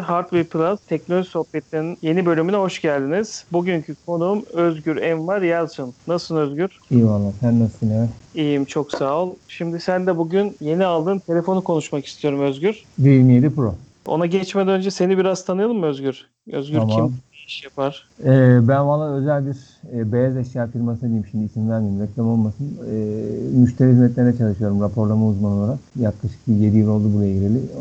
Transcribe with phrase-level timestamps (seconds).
[0.00, 3.44] Hardware Plus teknoloji sohbetlerinin yeni bölümüne hoş geldiniz.
[3.52, 5.94] Bugünkü konuğum Özgür Envar Yalçın.
[6.08, 6.70] Nasılsın Özgür?
[6.90, 7.32] İyi valla.
[7.40, 8.08] Sen nasılsın ya?
[8.34, 9.34] İyiyim çok sağ ol.
[9.48, 12.84] Şimdi sen de bugün yeni aldığın telefonu konuşmak istiyorum Özgür.
[13.00, 13.74] R27 Pro.
[14.06, 16.26] Ona geçmeden önce seni biraz tanıyalım mı Özgür?
[16.52, 16.96] Özgür Tamam.
[17.08, 17.16] kim?
[17.50, 18.08] İş yapar?
[18.24, 19.56] Ee, ben valla özel bir
[19.96, 22.78] e, beyaz eşya firması diyeyim şimdi isim vermeyeyim reklam olmasın.
[22.90, 25.78] Ee, müşteri hizmetlerine çalışıyorum raporlama uzmanı olarak.
[26.00, 27.58] Yaklaşık bir 7 yıl oldu buraya gireli.
[27.58, 27.80] Ee,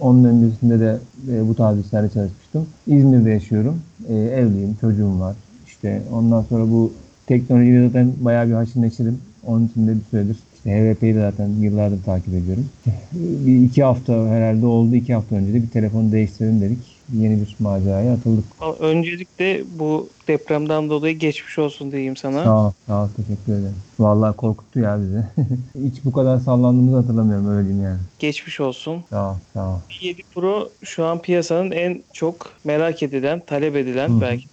[0.00, 0.98] Onun öncesinde de
[1.32, 2.66] e, bu tarz işlerde çalışmıştım.
[2.86, 3.82] İzmir'de yaşıyorum.
[4.08, 5.36] Ee, evliyim, çocuğum var.
[5.66, 6.92] İşte ondan sonra bu
[7.26, 9.18] teknolojiyle zaten bayağı bir haşır neşirim.
[9.46, 12.68] Onun için de bir süredir işte HVP'yi de zaten yıllardır takip ediyorum.
[13.46, 14.94] bir iki hafta herhalde oldu.
[14.94, 16.99] iki hafta önce de bir telefonu değiştirelim dedik.
[17.14, 18.44] Yeni bir maceraya atıldık.
[18.80, 22.44] Öncelikle bu depremden dolayı geçmiş olsun diyeyim sana.
[22.44, 23.08] Sağ ol, sağ ol.
[23.16, 23.76] Teşekkür ederim.
[23.98, 25.24] Vallahi korkuttu ya bizi.
[25.88, 27.98] Hiç bu kadar sallandığımızı hatırlamıyorum öyle diyeyim yani.
[28.18, 29.04] Geçmiş olsun.
[29.10, 29.78] Sağ ol, sağ ol.
[30.00, 34.20] 7 Pro şu an piyasanın en çok merak edilen, talep edilen Hı hı.
[34.20, 34.46] belki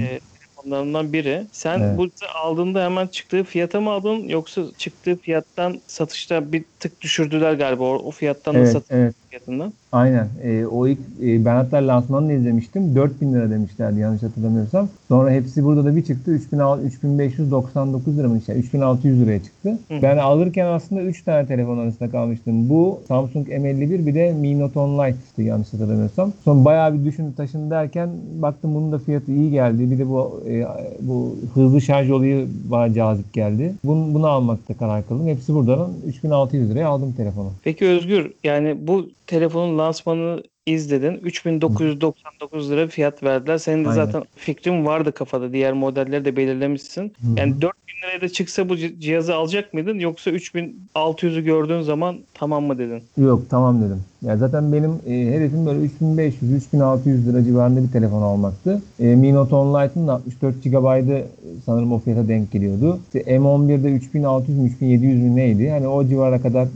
[0.00, 0.20] e,
[0.64, 1.46] telefonlarından biri.
[1.52, 1.98] Sen Evet.
[1.98, 7.84] bu aldığında hemen çıktığı fiyata mı aldın yoksa çıktığı fiyattan satışta bir tık düşürdüler galiba
[7.84, 9.14] o, o fiyattan da Evet, satış evet.
[9.30, 9.72] fiyatından.
[9.94, 10.28] Aynen.
[10.42, 12.94] Ee, o ilk e, ben hatta lansmanını izlemiştim.
[12.94, 14.88] 4000 lira demişlerdi yanlış hatırlamıyorsam.
[15.08, 16.30] Sonra hepsi burada da bir çıktı.
[16.30, 18.38] 3600 3599 lira mı?
[18.38, 19.78] işte 3600 liraya çıktı.
[19.88, 19.94] Hı.
[20.02, 22.68] Ben alırken aslında 3 tane telefon arasında kalmıştım.
[22.68, 26.32] Bu Samsung M51 bir de Mi Note 10 Lite'tı yanlış hatırlamıyorsam.
[26.44, 28.08] Sonra bayağı bir düşün taşın derken
[28.42, 29.90] baktım bunun da fiyatı iyi geldi.
[29.90, 30.64] Bir de bu e,
[31.00, 33.74] bu hızlı şarj olayı bana cazip geldi.
[33.84, 35.26] Bunu, bunu almakta karar kıldım.
[35.26, 37.50] Hepsi buradan 3600 liraya aldım telefonu.
[37.64, 41.20] Peki Özgür yani bu telefonun lansmanını izledin.
[41.22, 43.58] 3999 lira fiyat verdiler.
[43.58, 44.04] Senin de Aynen.
[44.04, 45.52] zaten fikrin vardı kafada.
[45.52, 47.02] Diğer modelleri de belirlemişsin.
[47.02, 47.38] Hı hı.
[47.38, 52.64] Yani 4000 liraya da çıksa bu ci- cihazı alacak mıydın yoksa 3600'ü gördüğün zaman tamam
[52.64, 53.02] mı dedin?
[53.16, 54.02] Yok tamam dedim.
[54.22, 58.82] Ya zaten benim e, hedefim böyle 3500-3600 lira civarında bir telefon almaktı.
[59.00, 61.24] E, Mi Note 10 Lite'ın da 64 GB'ı
[61.66, 62.98] sanırım o fiyata denk geliyordu.
[63.06, 65.70] İşte M11'de 3600 mü 3700 mü neydi?
[65.70, 66.68] Hani o civara kadar e,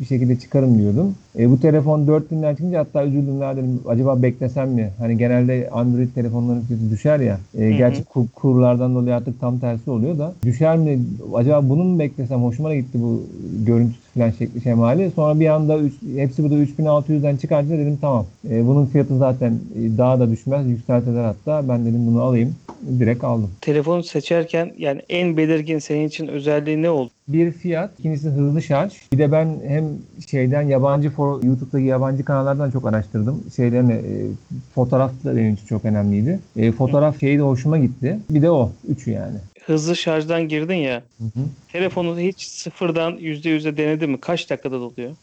[0.00, 1.14] bir şekilde çıkarım diyordum.
[1.38, 4.90] E, bu telefon 4000'den çıkınca hatta üzüldüm ya dedim acaba beklesem mi?
[4.98, 7.38] Hani genelde Android telefonların fiyatı düşer ya.
[7.58, 10.32] E, gerçi kur- kurlardan dolayı artık tam tersi oluyor da.
[10.44, 10.98] Düşer mi?
[11.34, 12.42] Acaba bunu mu beklesem?
[12.42, 13.22] Hoşuma gitti bu
[13.66, 15.10] görüntüsü falan şekli şemali.
[15.10, 18.26] Sonra bir anda üç, hepsi burada 3600'den çıkartınca dedim tamam.
[18.50, 20.66] E, bunun fiyatı zaten e, daha da düşmez.
[20.66, 21.68] Yükseltiler hatta.
[21.68, 22.54] Ben dedim bunu alayım.
[22.98, 23.50] Direkt aldım.
[23.60, 27.10] Telefonu seçerken yani en belirgin senin için özelliği ne oldu?
[27.28, 28.92] Bir fiyat, ikincisi hızlı şarj.
[29.12, 29.84] Bir de ben hem
[30.30, 33.42] şeyden yabancı for, YouTube'daki yabancı kanallardan çok araştırdım.
[33.56, 34.26] Şeylerini e,
[34.74, 36.40] fotoğraf da benim için çok önemliydi.
[36.56, 38.18] E, fotoğraf şeyi de hoşuma gitti.
[38.30, 38.70] Bir de o.
[38.88, 39.36] Üçü yani.
[39.66, 41.02] Hızlı şarjdan girdin ya.
[41.18, 41.44] Hı hı.
[41.72, 44.20] Telefonu hiç sıfırdan %100'e denedin mi?
[44.20, 45.16] Kaç dakikada doluyor?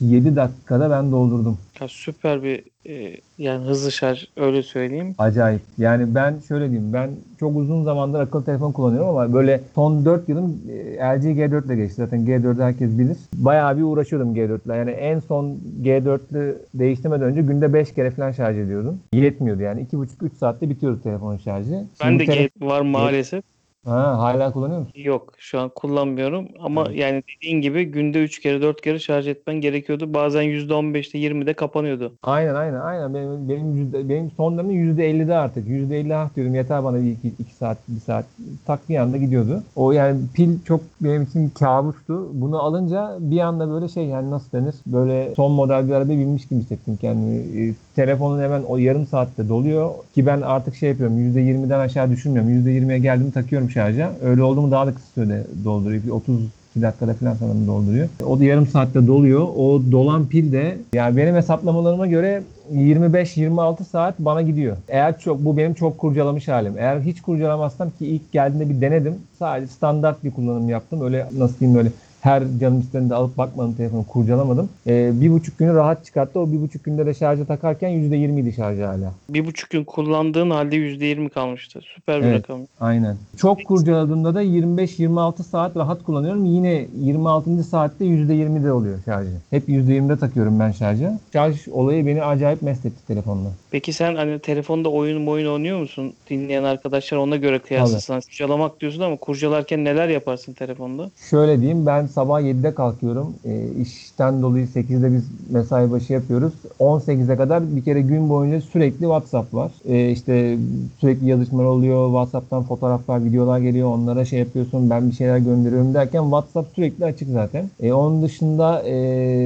[0.00, 1.58] 37 dakikada ben doldurdum.
[1.80, 5.14] Ya süper bir e, yani hızlı şarj öyle söyleyeyim.
[5.18, 5.60] Acayip.
[5.78, 6.92] Yani ben şöyle diyeyim.
[6.92, 11.66] Ben çok uzun zamandır akıllı telefon kullanıyorum ama böyle son 4 yılım e, LG G4
[11.66, 11.94] ile geçti.
[11.96, 13.16] Zaten G4'ü herkes bilir.
[13.34, 14.76] Bayağı bir uğraşıyordum G4 ile.
[14.76, 18.98] Yani en son G4'lü değiştirmeden önce günde 5 kere falan şarj ediyordum.
[19.12, 19.86] Yetmiyordu yani.
[19.92, 20.06] 2,5-3
[20.40, 21.84] saatte bitiyordu telefonun şarjı.
[22.02, 23.44] Ben Şimdi de tele- G var maalesef.
[23.86, 24.92] Ha, hala kullanıyor musun?
[24.94, 26.98] Yok şu an kullanmıyorum ama Evet.
[26.98, 30.14] yani dediğin gibi günde 3 kere 4 kere şarj etmen gerekiyordu.
[30.14, 32.12] Bazen %15'te 20'de kapanıyordu.
[32.22, 35.68] Aynen aynen aynen benim benim yüzde, benim son dönemim yüzde 50'de artık.
[35.68, 38.24] Yüzde 50 ah diyordum yeter bana bir iki, iki saat bir saat
[38.66, 39.62] tak bir anda gidiyordu.
[39.76, 42.28] O yani pil çok benim için kabustu.
[42.32, 46.46] Bunu alınca bir anda böyle şey yani nasıl denir böyle son model bir araba binmiş
[46.48, 47.66] gibi hissettim kendimi.
[47.68, 52.10] E, telefonun hemen o yarım saatte doluyor ki ben artık şey yapıyorum yüzde 20'den aşağı
[52.10, 52.50] düşürmüyorum.
[52.50, 54.12] Yüzde 20'ye geldim takıyorum şarja.
[54.22, 56.02] Öyle oldu mu daha da kısa sürede dolduruyor.
[56.02, 56.36] Bir 30
[56.76, 58.08] 2 dakikada falan sanırım dolduruyor.
[58.26, 59.48] O da yarım saatte doluyor.
[59.56, 62.42] O dolan pil de yani benim hesaplamalarıma göre
[62.74, 64.76] 25-26 saat bana gidiyor.
[64.88, 66.74] Eğer çok bu benim çok kurcalamış halim.
[66.78, 69.14] Eğer hiç kurcalamazsam ki ilk geldiğinde bir denedim.
[69.38, 71.02] Sadece standart bir kullanım yaptım.
[71.02, 74.68] Öyle nasıl diyeyim böyle her canım istediğinde alıp bakmadım telefonu kurcalamadım.
[74.86, 76.40] Ee, bir buçuk günü rahat çıkarttı.
[76.40, 79.12] O bir buçuk günde de şarja takarken %20 idi şarjı hala.
[79.30, 81.80] Bir buçuk gün kullandığın halde %20 kalmıştı.
[81.94, 82.38] Süper bir Evet.
[82.42, 82.60] rakam.
[82.80, 83.16] Aynen.
[83.36, 86.44] Çok kurcaladığımda da 25-26 saat rahat kullanıyorum.
[86.44, 87.64] Yine 26.
[87.64, 89.30] saatte %20'de oluyor şarjı.
[89.50, 91.12] Hep %20'de takıyorum ben şarjı.
[91.32, 93.48] Şarj olayı beni acayip mest etti telefonla.
[93.70, 96.12] Peki sen hani telefonda oyun oyun oynuyor musun?
[96.30, 98.20] Dinleyen arkadaşlar ona göre kıyaslasın.
[98.20, 101.10] Kurcalamak diyorsun ama kurcalarken neler yaparsın telefonda?
[101.30, 103.34] Şöyle diyeyim ben sabah 7'de kalkıyorum.
[103.44, 106.52] E, işten dolayı 8'de biz mesai başı yapıyoruz.
[106.80, 109.72] 18'e kadar bir kere gün boyunca sürekli WhatsApp var.
[109.88, 110.58] E, işte
[110.98, 112.06] sürekli yazışmalar oluyor.
[112.06, 113.94] WhatsApp'tan fotoğraflar, videolar geliyor.
[113.94, 114.90] Onlara şey yapıyorsun.
[114.90, 117.70] Ben bir şeyler gönderiyorum derken WhatsApp sürekli açık zaten.
[117.80, 118.94] E, onun dışında e,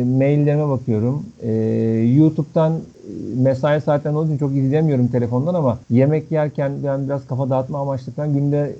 [0.05, 1.23] maillerime bakıyorum.
[1.43, 1.53] E,
[2.17, 2.73] YouTube'dan
[3.37, 8.13] mesai saatlerinde olduğu için çok izleyemiyorum telefondan ama yemek yerken ben biraz kafa dağıtma amaçlı
[8.13, 8.77] falan günde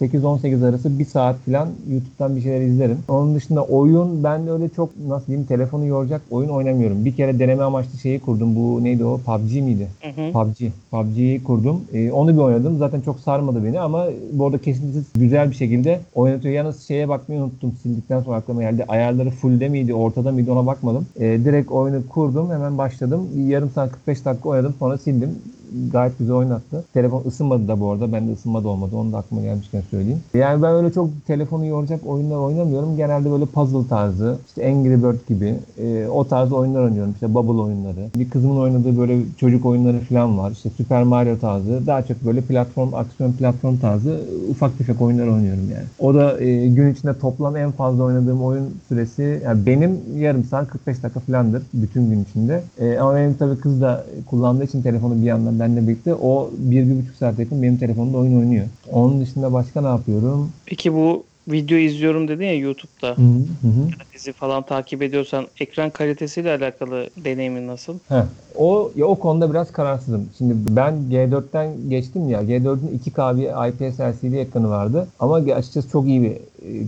[0.00, 2.98] e, 8-18 arası bir saat falan YouTube'dan bir şeyler izlerim.
[3.08, 7.04] Onun dışında oyun ben de öyle çok nasıl diyeyim telefonu yoracak oyun oynamıyorum.
[7.04, 8.56] Bir kere deneme amaçlı şeyi kurdum.
[8.56, 9.18] Bu neydi o?
[9.18, 9.88] PUBG miydi?
[10.02, 10.32] Hı hı.
[10.32, 10.72] PUBG.
[10.90, 11.80] PUBG'yi kurdum.
[11.92, 12.78] Ee, onu bir oynadım.
[12.78, 16.54] Zaten çok sarmadı beni ama bu arada kesintisiz güzel bir şekilde oynatıyor.
[16.54, 17.72] Yalnız şeye bakmayı unuttum.
[17.82, 18.84] Sildikten sonra aklıma geldi.
[18.88, 21.06] Ayarları full'de miydi, ortada mıydı ona bakmadım.
[21.20, 22.50] Ee, direkt oyunu kurdum.
[22.50, 23.28] Hemen başladım.
[23.48, 25.38] Yarım 40 45 dakika oynadım sonra sildim.
[25.92, 26.84] Gayet güzel oynattı.
[26.94, 28.12] Telefon ısınmadı da bu arada.
[28.12, 28.96] Ben de ısınmadı olmadı.
[28.96, 30.20] Onu da aklıma gelmişken söyleyeyim.
[30.34, 32.96] Yani ben öyle çok telefonu yoracak oyunlar oynamıyorum.
[32.96, 37.12] Genelde böyle puzzle tarzı, işte Angry Bird gibi e, o tarz oyunlar oynuyorum.
[37.12, 38.10] İşte Bubble oyunları.
[38.16, 40.50] Bir kızımın oynadığı böyle çocuk oyunları falan var.
[40.50, 41.86] İşte Super Mario tarzı.
[41.86, 44.20] Daha çok böyle platform, aksiyon platform tarzı
[44.50, 45.84] ufak tefek oyunlar oynuyorum yani.
[45.98, 50.68] O da e, gün içinde toplam en fazla oynadığım oyun süresi yani benim yarım saat
[50.68, 52.62] 45 dakika falandır bütün gün içinde.
[52.78, 57.02] E, ama benim tabii kız da kullandığı için telefonu bir yandan benimle birlikte o 1-1,5
[57.18, 58.66] saat yakın benim telefonumda oyun oynuyor.
[58.92, 60.50] Onun dışında başka ne yapıyorum?
[60.66, 63.08] Peki bu video izliyorum dedin ya YouTube'da.
[63.08, 63.68] Hı hı.
[63.68, 63.88] hı.
[64.14, 67.98] Dizi falan takip ediyorsan ekran kalitesiyle alakalı deneyimin nasıl?
[68.08, 68.24] Heh.
[68.56, 70.28] O ya o konuda biraz kararsızım.
[70.38, 72.42] Şimdi ben G4'ten geçtim ya.
[72.42, 75.08] G4'ün 2K bir IPS LCD ekranı vardı.
[75.20, 76.32] Ama açıkçası çok iyi bir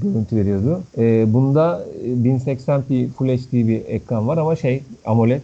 [0.02, 0.80] görüntü veriyordu.
[0.98, 5.40] E, bunda e, 1080p Full HD bir ekran var ama şey AMOLED.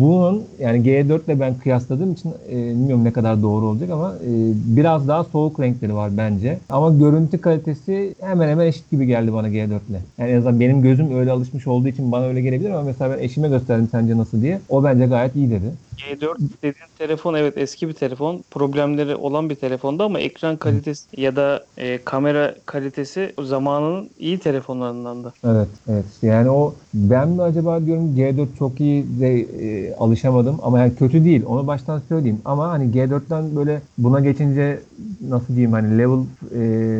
[0.00, 4.30] Bunun yani G4 ile ben kıyasladığım için e, bilmiyorum ne kadar doğru olacak ama e,
[4.76, 6.58] biraz daha soğuk renkleri var bence.
[6.70, 10.00] Ama görüntü kalitesi hemen hemen eşit gibi geldi bana G4 ile.
[10.18, 13.22] Yani en azından benim gözüm öyle alışmış olduğu için bana öyle gelebilir ama mesela ben
[13.22, 14.60] eşime gösterdim sence nasıl diye.
[14.68, 15.72] O bence gayet iyi dedi.
[16.10, 18.44] G4 dediğin telefon evet eski bir telefon.
[18.50, 25.32] Problemleri olan bir telefondu ama ekran kalitesi ya da e, kamera kalitesi zamanının iyi telefonlarındandı.
[25.44, 26.04] Evet, evet.
[26.22, 31.24] Yani o ben mi acaba diyorum G4 çok iyi de e, alışamadım ama yani kötü
[31.24, 31.42] değil.
[31.46, 32.40] Onu baştan söyleyeyim.
[32.44, 34.80] Ama hani G4'ten böyle buna geçince
[35.28, 36.24] nasıl diyeyim hani level
[36.54, 36.58] e,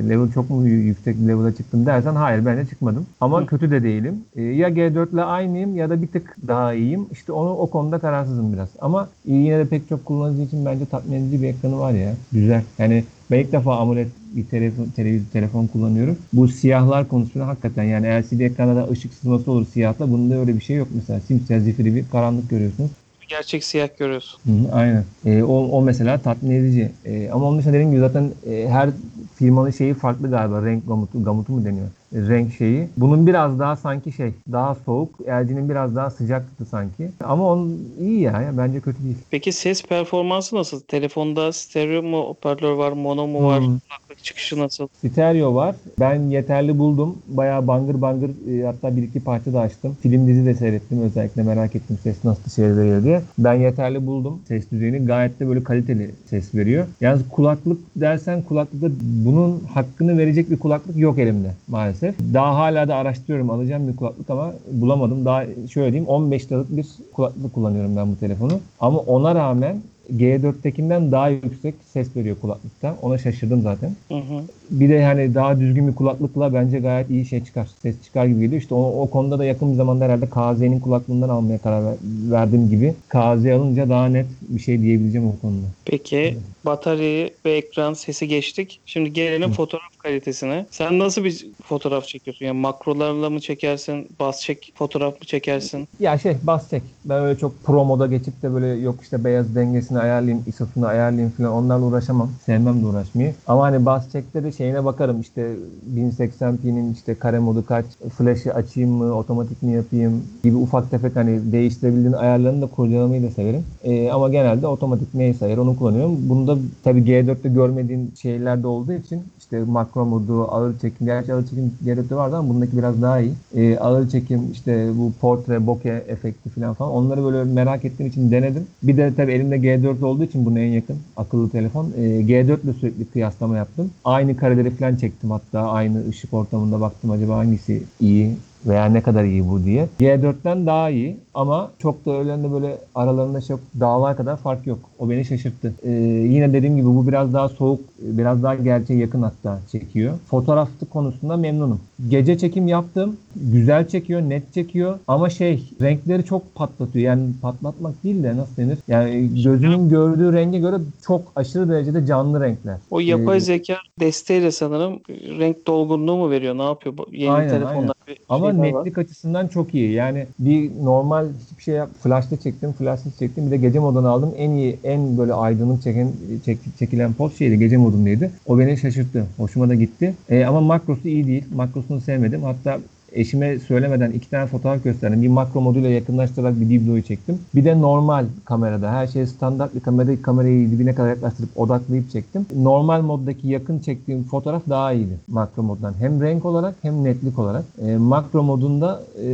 [0.09, 3.07] level çok mu yüksek bir level'a çıktım dersen hayır ben de çıkmadım.
[3.21, 3.47] Ama Hı.
[3.47, 4.15] kötü de değilim.
[4.37, 7.07] E, ya G4 ile aynıyım ya da bir tık daha iyiyim.
[7.13, 8.69] İşte onu o konuda kararsızım biraz.
[8.81, 12.15] Ama yine de pek çok kullanıcı için bence tatmin edici bir ekranı var ya.
[12.33, 12.63] Güzel.
[12.79, 16.17] Yani ben ilk defa AMOLED bir telefon, televizyon, telefon kullanıyorum.
[16.33, 20.11] Bu siyahlar konusunda hakikaten yani LCD ekranda da ışık sızması olur siyahla.
[20.11, 21.21] Bunda öyle bir şey yok mesela.
[21.21, 22.91] Simsiyah zifiri bir karanlık görüyorsunuz.
[23.29, 24.41] Gerçek siyah görüyorsun.
[24.47, 25.05] Hı aynen.
[25.27, 26.93] E, o, o mesela tatmin edici.
[27.05, 28.91] E, ama onun dışında dediğim gibi zaten e, her
[29.37, 30.65] firmanın şeyi farklı galiba.
[30.65, 31.87] Renk gamutu, gamutu mu deniyor?
[31.87, 32.89] E, renk şeyi.
[32.97, 35.21] Bunun biraz daha sanki şey daha soğuk.
[35.21, 37.11] LG'nin biraz daha sıcaktı sanki.
[37.25, 38.43] Ama onun iyi ya.
[38.43, 38.59] ya.
[38.59, 39.17] Bence kötü değil.
[39.31, 40.81] Peki ses performansı nasıl?
[40.81, 43.61] Telefonda stereo mu hoparlör var, mono mu var?
[43.61, 43.79] Hmm.
[44.23, 44.89] Çıkışı nasıl?
[45.09, 45.77] Stereo var.
[46.01, 47.19] Ben yeterli buldum.
[47.29, 49.97] Bayağı bangır bangır e, hatta bir iki parça da açtım.
[50.03, 51.03] Film dizi de seyrettim.
[51.03, 53.23] Özellikle merak ettim ses nasıl şey veriyor diye.
[53.39, 55.07] Ben yeterli buldum ses düzeyini.
[55.07, 56.87] Gayet de böyle kaliteli ses veriyor.
[57.01, 62.15] Yalnız kulaklık dersen kulaklıkta bunun hakkını verecek bir kulaklık yok elimde maalesef.
[62.35, 63.51] Daha hala da araştırıyorum.
[63.51, 65.25] Alacağım bir kulaklık ama bulamadım.
[65.25, 68.61] Daha şöyle diyeyim 15 liralık bir kulaklık kullanıyorum ben bu telefonu.
[68.81, 69.83] Ama ona rağmen
[70.17, 72.99] G4'tekinden daha yüksek ses veriyor kulaklıkta.
[73.03, 73.97] Ona şaşırdım zaten.
[74.11, 74.49] Hı hı.
[74.73, 77.69] Bir de hani daha düzgün bir kulaklıkla bence gayet iyi şey çıkar.
[77.83, 78.63] Ses çıkar gibi geliyor.
[78.63, 81.95] İşte o, o konuda da yakın bir zamanda herhalde KZ'nin kulaklığından almaya karar ver,
[82.31, 82.95] verdiğim gibi.
[83.09, 85.67] KZ alınca daha net bir şey diyebileceğim o konuda.
[85.85, 88.81] Peki bataryayı ve ekran sesi geçtik.
[88.87, 90.67] Şimdi gelelim fotoğraf kalitesine.
[90.71, 92.47] Sen nasıl bir fotoğraf çekiyorsun?
[92.47, 94.09] Yani makrolarla mı çekersin?
[94.21, 95.88] Bas çek fotoğraf mı çekersin?
[96.00, 96.83] Ya şey bas çek.
[97.05, 101.31] Ben öyle çok pro moda geçip de böyle yok işte beyaz dengesini ayarlayayım, ISO'sunu ayarlayayım
[101.31, 102.31] falan onlarla uğraşamam.
[102.47, 103.35] Sevmem de uğraşmayı.
[103.47, 105.57] Ama hani bas çekte de şeyine bakarım işte
[105.97, 107.87] 1080p'nin işte kare modu kaç,
[108.19, 113.31] flash'ı açayım mı, otomatik mi yapayım gibi ufak tefek hani değiştirebildiğin ayarlarını da kurcalamayı da
[113.31, 113.64] severim.
[113.85, 116.28] Ee, ama genelde otomatik neyse ayar onu kullanıyorum.
[116.28, 121.47] Bunda tabii G4'te görmediğin şeyler de olduğu için işte makro modu, ağır çekim, gerçi ağır
[121.47, 123.33] çekim G4'te vardı ama bundaki biraz daha iyi.
[123.54, 128.31] Ee, ağır çekim işte bu portre, bokeh efekti falan falan onları böyle merak ettiğim için
[128.31, 128.66] denedim.
[128.83, 131.92] Bir de tabii elimde G4 olduğu için buna en yakın akıllı telefon.
[131.97, 133.90] Ee, G4 ile sürekli kıyaslama yaptım.
[134.04, 139.25] Aynı kareleri falan çektim hatta aynı ışık ortamında baktım acaba hangisi iyi veya ne kadar
[139.25, 139.88] iyi bu diye.
[140.00, 144.79] G4'ten daha iyi ama çok da öyle de böyle aralarında çok dağlar kadar fark yok.
[144.99, 145.73] O beni şaşırttı.
[145.83, 145.91] Ee,
[146.31, 150.19] yine dediğim gibi bu biraz daha soğuk, biraz daha gerçeğe yakın hatta çekiyor.
[150.27, 151.81] Fotoğraflı konusunda memnunum.
[152.09, 153.17] Gece çekim yaptım.
[153.37, 157.05] Güzel çekiyor, net çekiyor ama şey renkleri çok patlatıyor.
[157.05, 158.79] Yani patlatmak değil de nasıl denir?
[158.89, 162.77] Yani gözünün gördüğü renge göre çok aşırı derecede canlı renkler.
[162.91, 165.01] O yapay Ee, zeka desteğiyle sanırım
[165.39, 166.59] renk dolgunluğu mu veriyor?
[166.59, 166.97] Ne yapıyor?
[166.99, 167.93] Bu Yeni Aynen, telefonlar aynen.
[168.09, 168.81] bir Ama şeyler var.
[168.81, 169.93] netlik açısından çok iyi.
[169.93, 171.91] Yani bir normal normal hiçbir şey yap.
[172.02, 173.47] Flash'ta çektim, flash'ta çektim.
[173.47, 174.35] Bir de gece modunu aldım.
[174.37, 176.09] En iyi, en böyle aydınlık çeken,
[176.45, 177.59] çek- çekilen poz şeydi.
[177.59, 178.31] Gece modundaydı.
[178.47, 179.26] O beni şaşırttı.
[179.37, 180.14] Hoşuma da gitti.
[180.29, 181.45] E, ama makrosu iyi değil.
[181.55, 182.43] Makrosunu sevmedim.
[182.43, 182.79] Hatta
[183.14, 185.23] eşime söylemeden iki tane fotoğraf gösterdim.
[185.23, 187.38] Bir makro moduyla yakınlaştırarak bir videoyu çektim.
[187.54, 188.92] Bir de normal kamerada.
[188.92, 192.47] Her şey standart bir kamerada kamerayı dibine kadar yaklaştırıp odaklayıp çektim.
[192.57, 195.95] Normal moddaki yakın çektiğim fotoğraf daha iyiydi makro moddan.
[195.99, 197.64] Hem renk olarak hem netlik olarak.
[197.87, 199.28] E, makro modunda e,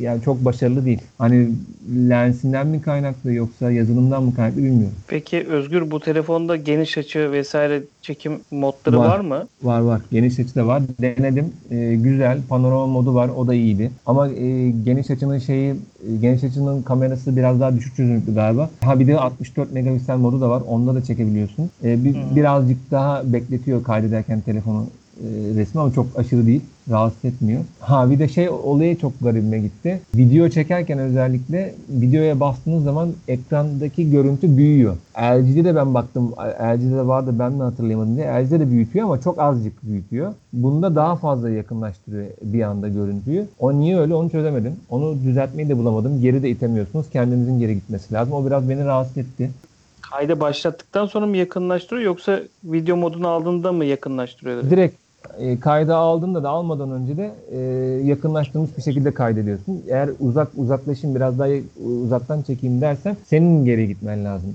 [0.00, 1.00] yani çok başarılı değil.
[1.18, 1.48] Hani
[2.08, 4.96] lensinden mi kaynaklı yoksa yazılımdan mı kaynaklı bilmiyorum.
[5.08, 9.08] Peki Özgür bu telefonda geniş açı vesaire çekim modları Var.
[9.08, 9.46] var, mı?
[9.62, 10.00] Var var.
[10.10, 10.82] Geniş açı da var.
[11.00, 11.52] Denedim.
[11.70, 12.38] Ee, güzel.
[12.48, 13.28] Panorama modu var.
[13.36, 13.90] O da iyiydi.
[14.06, 18.70] Ama e, geniş açının şeyi e, geniş açının kamerası biraz daha düşük çözünürlüklü galiba.
[18.80, 20.62] Ha bir de 64 megapiksel modu da var.
[20.68, 21.70] Onda da çekebiliyorsun.
[21.84, 22.36] Ee, bir, Hı.
[22.36, 25.05] birazcık daha bekletiyor kaydederken telefonu e,
[25.56, 26.60] resmi ama çok aşırı değil.
[26.90, 27.60] Rahatsız etmiyor.
[27.80, 30.00] Ha bir de şey olayı çok garibime gitti.
[30.16, 34.96] Video çekerken özellikle videoya bastığınız zaman ekrandaki görüntü büyüyor.
[35.18, 36.32] LG'de de ben baktım.
[36.60, 38.26] LG'de de vardı ben mi hatırlayamadım diye.
[38.26, 40.34] LG'de de büyütüyor ama çok azıcık büyütüyor.
[40.52, 43.46] Bunda daha fazla yakınlaştırıyor bir anda görüntüyü.
[43.58, 44.76] O niye öyle onu çözemedim.
[44.90, 46.20] Onu düzeltmeyi de bulamadım.
[46.22, 47.10] Geri de itemiyorsunuz.
[47.10, 48.32] Kendinizin geri gitmesi lazım.
[48.34, 49.50] O biraz beni rahatsız etti.
[50.10, 54.70] Kaydı başlattıktan sonra mı yakınlaştırıyor yoksa video modunu aldığında mı yakınlaştırıyor?
[54.70, 55.05] direkt?
[55.38, 57.58] E, kayda aldığında da almadan önce de e,
[58.06, 59.82] yakınlaştırılmış bir şekilde kaydediyorsun.
[59.88, 61.48] Eğer uzak uzaklaşayım biraz daha
[62.04, 64.54] uzaktan çekeyim dersen senin geri gitmen lazım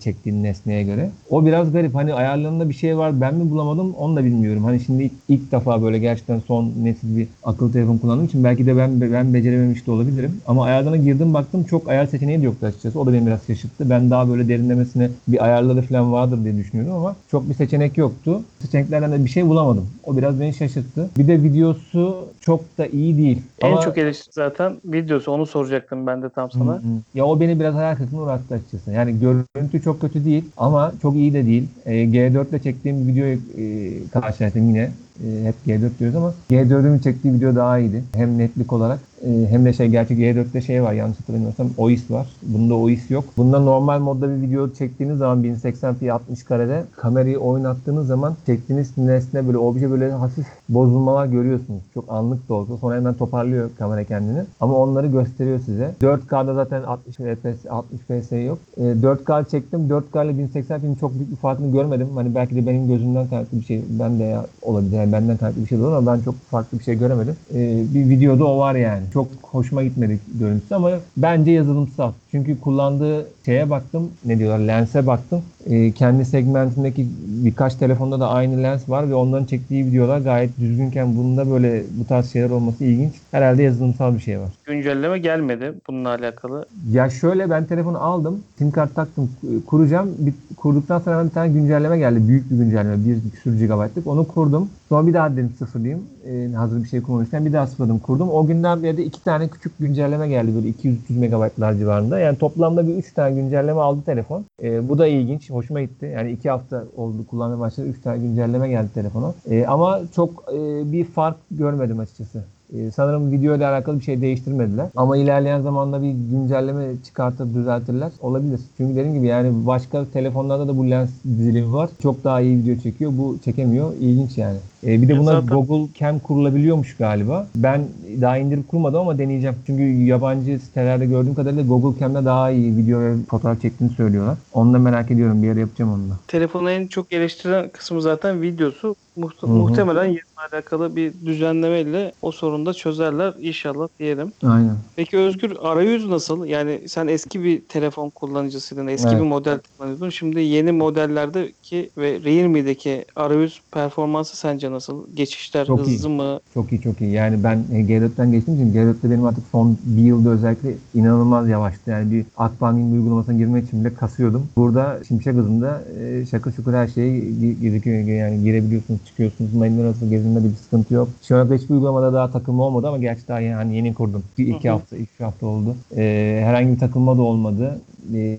[0.00, 1.10] çektiğin nesneye göre.
[1.30, 1.94] O biraz garip.
[1.94, 4.64] Hani ayarlarında bir şey var ben mi bulamadım onu da bilmiyorum.
[4.64, 8.66] Hani şimdi ilk, ilk defa böyle gerçekten son nesil bir akıllı telefon kullandığım için belki
[8.66, 10.32] de ben ben becerememiş de olabilirim.
[10.46, 13.00] Ama ayarlarına girdim baktım çok ayar seçeneği de yoktu açıkçası.
[13.00, 13.90] O da beni biraz şaşırttı.
[13.90, 18.42] Ben daha böyle derinlemesine bir ayarları falan vardır diye düşünüyordum ama çok bir seçenek yoktu.
[18.62, 19.86] Seçeneklerden de bir şey bulamadım.
[20.04, 21.10] O biraz beni şaşırttı.
[21.18, 23.42] Bir de videosu çok da iyi değil.
[23.62, 26.72] En Ama- çok eleştiri zaten videosu onu soracaktım ben de tam sana.
[26.72, 26.82] Hı hı.
[27.14, 28.92] Ya o beni biraz hayal kırıklığına uğrattı açıkçası.
[28.92, 31.68] Yani görüntü çok kötü değil ama çok iyi de değil.
[31.86, 34.90] E, G4 ile çektiğim bir videoyu e, karşılaştım yine.
[35.24, 38.04] E, hep G4 diyoruz ama G4'ün çektiği video daha iyiydi.
[38.14, 42.26] Hem netlik olarak e, hem de şey gerçi G4'te şey var yanlış hatırlamıyorsam OIS var.
[42.42, 43.24] Bunda OIS yok.
[43.36, 49.46] Bunda normal modda bir video çektiğiniz zaman 1080p 60 karede kamerayı oynattığınız zaman çektiğiniz nesne
[49.46, 51.82] böyle obje böyle hafif bozulmalar görüyorsunuz.
[51.94, 54.44] Çok anlık da olsa sonra hemen toparlıyor kamera kendini.
[54.60, 55.94] Ama onları gösteriyor size.
[56.02, 58.58] 4K'da zaten 60 FPS 60 FPS yok.
[58.76, 59.88] E, 4K çektim.
[59.88, 62.08] 4K ile 1080p'nin çok büyük bir farkını görmedim.
[62.14, 64.98] Hani belki de benim gözümden kaynaklı bir şey ben de ya olabilir.
[65.12, 67.36] Benden kaynaklı bir şey de olur ama ben çok farklı bir şey göremedim.
[67.54, 69.02] E, bir videoda o var yani.
[69.12, 72.12] Çok hoşuma gitmedi görüntüsü ama bence yazılımsal.
[72.30, 74.10] Çünkü kullandığı şeye baktım.
[74.24, 74.58] Ne diyorlar?
[74.58, 75.42] Lense baktım.
[75.66, 81.16] E, kendi segmentindeki birkaç telefonda da aynı lens var ve onların çektiği videolar gayet düzgünken
[81.16, 83.14] bunda böyle bu tarz şeyler olması ilginç.
[83.30, 84.48] Herhalde yazılımsal bir şey var.
[84.64, 86.66] Güncelleme gelmedi bununla alakalı.
[86.92, 88.42] Ya şöyle ben telefonu aldım.
[88.58, 89.30] SIM kart taktım.
[89.66, 90.10] Kuracağım.
[90.18, 92.28] Bir, kurduktan sonra hemen bir tane güncelleme geldi.
[92.28, 92.96] Büyük bir güncelleme.
[93.04, 94.06] Bir küsur GB'lık.
[94.06, 94.68] Onu kurdum.
[94.88, 96.02] Sonra bir daha dedim sıfırlayayım.
[96.26, 97.98] Ee, hazır bir şey kurmamışken bir daha sıfırladım.
[97.98, 98.30] Kurdum.
[98.30, 100.54] O günden beri de iki tane küçük güncelleme geldi.
[100.54, 102.18] Böyle 200-300 megabaytlar civarında.
[102.18, 104.44] Yani toplamda bir üç tane güncelleme aldı telefon.
[104.62, 105.50] Ee, bu da ilginç.
[105.50, 106.12] Hoşuma gitti.
[106.14, 107.86] Yani iki hafta oldu kullanmaya başladı.
[107.86, 109.34] Üç tane güncelleme geldi telefona.
[109.50, 112.44] Ee, ama çok e, bir fark görmedim açıkçası.
[112.74, 114.86] Ee, sanırım video ile alakalı bir şey değiştirmediler.
[114.96, 118.12] Ama ilerleyen zamanda bir güncelleme çıkartıp düzeltirler.
[118.20, 118.60] Olabilir.
[118.76, 121.90] Çünkü dediğim gibi yani başka telefonlarda da bu lens dizilimi var.
[122.02, 123.12] Çok daha iyi video çekiyor.
[123.18, 123.92] Bu çekemiyor.
[124.00, 124.56] İlginç yani.
[124.86, 127.46] Ee, bir de Ya buna zaten- Google Cam kurulabiliyormuş galiba.
[127.56, 127.84] Ben
[128.20, 129.56] daha indirip kurmadım ama deneyeceğim.
[129.66, 134.36] Çünkü yabancı sitelerde gördüğüm kadarıyla Google Cam'de daha iyi video ve fotoğraf çektiğini söylüyorlar.
[134.52, 135.42] Onu da merak ediyorum.
[135.42, 136.14] Bir ara yapacağım onu da.
[136.28, 138.96] Telefonu en çok eleştiren kısmı zaten videosu.
[139.16, 139.46] Muht-.
[139.46, 144.32] Muhtemelen yarınla alakalı bir düzenlemeyle o sorunu da çözerler inşallah diyelim.
[144.44, 144.76] Aynen.
[144.96, 146.44] Peki Özgür arayüz nasıl?
[146.44, 149.20] Yani sen eski bir telefon kullanıcısıydın, eski Evet.
[149.20, 150.10] bir model kullanıyordun.
[150.10, 155.06] Şimdi yeni modellerdeki ve Realme'deki arayüz performansı sence nasıl?
[155.14, 155.96] Geçişler Çok iyi.
[155.96, 156.40] hızlı mı?
[156.54, 157.10] Çok iyi çok iyi.
[157.10, 161.90] Yani ben e, G4'ten geçtiğim için G4'te benim artık son bir yılda özellikle inanılmaz yavaştı.
[161.90, 164.46] Yani bir Akbank'ın uygulamasına girmek için bile kasıyordum.
[164.56, 167.98] Burada şimşek hızında e, şakır şukur her şey gi- gözüküyor.
[167.98, 169.54] Yani girebiliyorsunuz, çıkıyorsunuz.
[169.54, 171.08] Mailler arası gezinme bir sıkıntı yok.
[171.22, 174.22] Şu an hiçbir uygulamada daha takılma olmadı ama gerçi daha yani yeni kurdum.
[174.38, 174.76] Bir iki Hı hı.
[174.76, 175.76] hafta, iki hafta oldu.
[175.96, 177.80] E, herhangi bir takılma da olmadı.
[178.14, 178.38] E,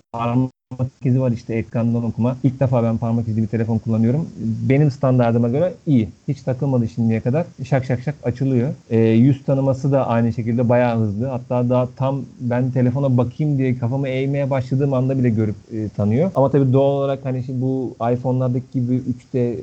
[0.77, 2.37] parmak izi var işte ekrandan okuma.
[2.43, 4.29] İlk defa ben parmak izli bir telefon kullanıyorum.
[4.69, 6.09] Benim standardıma göre iyi.
[6.27, 7.45] Hiç takılmadı şimdiye kadar.
[7.63, 8.69] Şak şak şak açılıyor.
[8.89, 11.27] Ee, yüz tanıması da aynı şekilde bayağı hızlı.
[11.27, 16.31] Hatta daha tam ben telefona bakayım diye kafamı eğmeye başladığım anda bile görüp e, tanıyor.
[16.35, 19.57] Ama tabii doğal olarak hani şimdi bu iPhone'lardaki gibi 3'te e,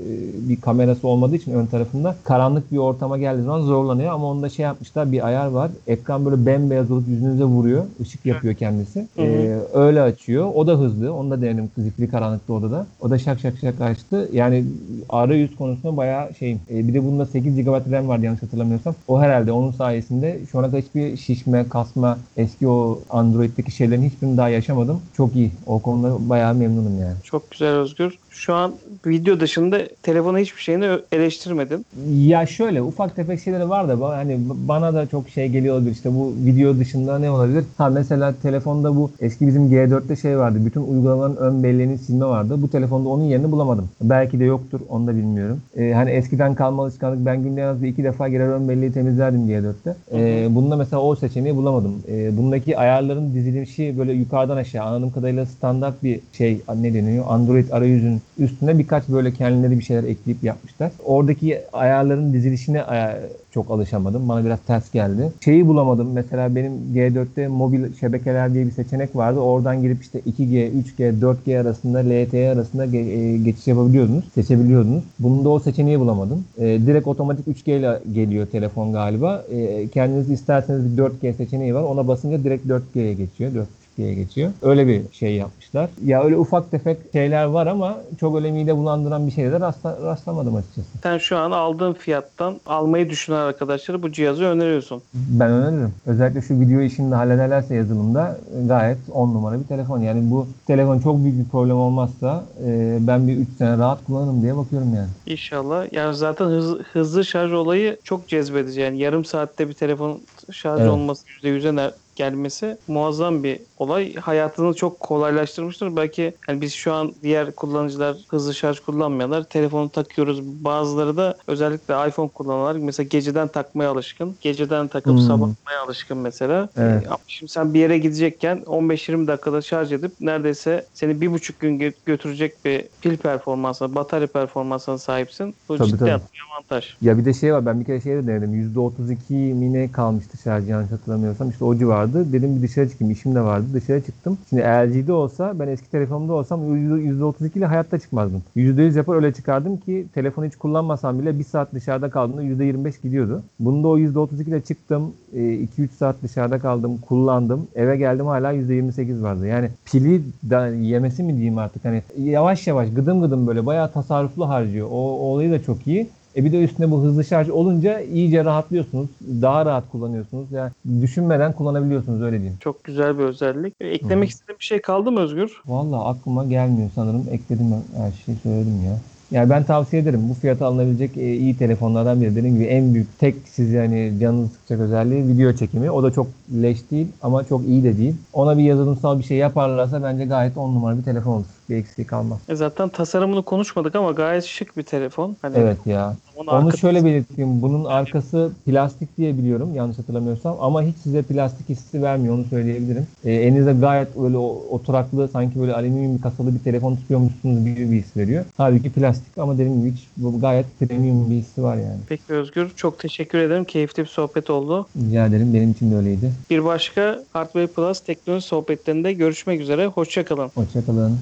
[0.48, 4.12] bir kamerası olmadığı için ön tarafında karanlık bir ortama geldiği zaman zorlanıyor.
[4.12, 5.70] Ama onda şey yapmışlar bir ayar var.
[5.86, 7.84] Ekran böyle bembeyaz olup yüzünüze vuruyor.
[8.00, 9.06] Işık yapıyor kendisi.
[9.18, 10.50] Ee, öyle açıyor.
[10.54, 10.95] O da hızlı.
[11.04, 12.86] Onu da denedim zifiri karanlıkta odada.
[13.00, 14.28] O da şak şak şak açtı.
[14.32, 14.64] Yani
[15.08, 16.60] arayüz konusunda bayağı şeyim.
[16.70, 18.94] Ee, bir de bunda 8 GB RAM vardı yanlış hatırlamıyorsam.
[19.08, 24.36] O herhalde onun sayesinde şu ana kadar hiçbir şişme, kasma, eski o Android'deki şeylerin hiçbirini
[24.36, 25.00] daha yaşamadım.
[25.16, 25.50] Çok iyi.
[25.66, 27.16] O konuda bayağı memnunum yani.
[27.24, 28.18] Çok güzel Özgür.
[28.30, 28.72] Şu an
[29.06, 31.86] video dışında telefonu hiçbir şeyini eleştirmedin.
[32.10, 35.92] Ya şöyle ufak tefek şeyleri var da hani bana da çok şey geliyor olabilir.
[35.92, 37.64] İşte bu video dışında ne olabilir?
[37.78, 40.58] Ha mesela telefonda bu eski bizim G4'te şey vardı.
[40.64, 42.62] Bütün uygulamaların ön belleğini silme vardı.
[42.62, 43.88] Bu telefonda onun yerini bulamadım.
[44.02, 44.80] Belki de yoktur.
[44.88, 45.60] Onu da bilmiyorum.
[45.76, 48.92] Ee, hani eskiden kalma alışkanlık ben günde en az bir iki defa girer ön belleği
[48.92, 49.96] temizlerdim G4'te.
[50.12, 51.94] Ee, bunda mesela o seçeneği bulamadım.
[52.08, 57.24] Ee, bundaki ayarların dizilişi böyle yukarıdan aşağı anladığım kadarıyla standart bir şey ne deniyor?
[57.28, 60.90] Android arayüzün üstüne birkaç böyle kendileri bir şeyler ekleyip yapmışlar.
[61.04, 64.28] Oradaki ayarların dizilişine aya- çok alışamadım.
[64.28, 65.32] Bana biraz ters geldi.
[65.44, 66.12] Şeyi bulamadım.
[66.12, 69.40] Mesela benim G4'te mobil şebekeler diye bir seçenek vardı.
[69.40, 74.24] Oradan girip işte 2G, 3G, 4G arasında LTE arasında e, geçiş yapabiliyordunuz.
[74.34, 75.04] Seçebiliyordunuz.
[75.18, 76.44] Bunda o seçeneği bulamadım.
[76.58, 79.44] E, direkt otomatik 3G ile geliyor telefon galiba.
[79.50, 81.82] E, kendiniz isterseniz bir 4G seçeneği var.
[81.82, 83.54] Ona basınca direkt 4G'ye geçiyor.
[83.54, 84.50] 4 diye geçiyor.
[84.62, 85.90] Öyle bir şey yapmışlar.
[86.04, 90.02] Ya öyle ufak tefek şeyler var ama çok öyle mide bulandıran bir şeye de rastla-
[90.04, 90.86] rastlamadım açıkçası.
[91.02, 95.02] Sen şu an aldığın fiyattan almayı düşünen arkadaşlara bu cihazı öneriyorsun.
[95.14, 95.94] Ben öneririm.
[96.06, 99.98] Özellikle şu video işini de hallederlerse yazılımda e, gayet 10 numara bir telefon.
[100.00, 104.42] Yani bu telefon çok büyük bir problem olmazsa e, ben bir 3 sene rahat kullanırım
[104.42, 105.08] diye bakıyorum yani.
[105.26, 105.92] İnşallah.
[105.92, 108.80] Yani zaten hız- hızlı şarj olayı çok cezbedici.
[108.80, 110.20] Yani yarım saatte bir telefon
[110.52, 110.90] şarj Evet.
[110.90, 114.14] olması %100'e ner- gelmesi muazzam bir olay.
[114.14, 115.96] Hayatını çok kolaylaştırmıştır.
[115.96, 120.42] Belki yani biz şu an diğer kullanıcılar hızlı şarj kullanmayanlar telefonu takıyoruz.
[120.42, 124.36] Bazıları da özellikle iPhone kullananlar mesela geceden takmaya alışkın.
[124.40, 125.20] Geceden takıp Hmm.
[125.20, 126.68] sabahlamaya alışkın mesela.
[126.76, 127.02] Evet.
[127.04, 131.60] Ee, ama şimdi sen bir yere gidecekken 15-20 dakikada şarj edip neredeyse seni bir buçuk
[131.60, 135.54] gün gö- götürecek bir pil performansına, batarya performansına sahipsin.
[135.68, 136.08] Bu Tabii, ciddi tabii.
[136.10, 136.94] bir avantaj.
[137.00, 138.54] Ya bir de şey var ben bir kere şey de denedim.
[138.74, 141.50] %32 mi ne kalmıştı şarj yanlış hatırlamıyorsam.
[141.50, 142.32] İşte o civardı.
[142.32, 143.12] Dedim bir dışarı çıkayım.
[143.12, 143.66] işim de vardı.
[143.74, 144.38] Dışarı çıktım.
[144.48, 148.42] Şimdi LG'de olsa ben eski telefonumda olsam %32 ile hayatta çıkmazdım.
[148.56, 153.42] %100 yapar öyle çıkardım ki telefonu hiç kullanmasam bile bir saat dışarıda kaldığımda %25 gidiyordu.
[153.60, 155.12] Bunda o %32 ile çıktım.
[155.34, 156.98] 2-3 saat dışarıda kaldım.
[157.08, 157.68] Kullandım.
[157.74, 159.46] Eve geldim hala %28 vardı.
[159.46, 161.84] Yani pili da yemesi mi diyeyim artık.
[161.84, 164.88] Hani yavaş yavaş gıdım gıdım böyle bayağı tasarruflu harcıyor.
[164.90, 166.08] O, o olayı da çok iyi.
[166.36, 169.08] E bir de üstüne bu hızlı şarj olunca iyice rahatlıyorsunuz.
[169.42, 170.52] Daha rahat kullanıyorsunuz.
[170.52, 170.70] Yani
[171.02, 172.56] düşünmeden kullanabiliyorsunuz öyle diyeyim.
[172.60, 173.74] Çok güzel bir özellik.
[173.80, 175.50] Ee, Eklemek istediğin bir şey kaldı mı Özgür?
[175.66, 177.24] Vallahi aklıma gelmiyor sanırım.
[177.30, 178.98] Ekledim ben her şeyi söyledim ya.
[179.30, 180.20] Yani ben tavsiye ederim.
[180.30, 182.36] Bu fiyata alınabilecek e, iyi telefonlardan biri.
[182.36, 185.90] Dediğim gibi en büyük tek siz yani canınızı sıkacak özelliği video çekimi.
[185.90, 186.26] O da çok
[186.62, 188.14] leş değil ama çok iyi de değil.
[188.32, 191.44] Ona bir yazılımsal bir şey yaparlarsa bence gayet on numara bir telefon olur.
[191.70, 192.38] Bir eksiği kalmaz.
[192.48, 195.36] E zaten tasarımını konuşmadık ama gayet şık bir telefon.
[195.42, 196.16] Hani Evet ya.
[196.36, 197.62] Onu arka- şöyle belirteyim.
[197.62, 203.06] Bunun arkası plastik diye biliyorum yanlış hatırlamıyorsam ama hiç size plastik hissi vermiyor onu söyleyebilirim.
[203.24, 207.90] Ee, elinizde gayet böyle o- oturaklı sanki böyle alüminyum bir kasalı bir telefon tutuyormuşsunuz gibi
[207.90, 208.44] bir his veriyor.
[208.56, 211.98] Halbuki plastik ama dediğim gibi hiç bu gayet premium bir hissi var yani.
[212.08, 213.64] Peki Özgür çok teşekkür ederim.
[213.64, 214.86] Keyifli bir sohbet oldu.
[214.96, 216.32] Rica ederim benim için de öyleydi.
[216.50, 219.86] Bir başka Hardware Plus teknoloji sohbetlerinde görüşmek üzere.
[219.86, 220.50] Hoşçakalın.
[220.54, 221.18] Hoşçakalın.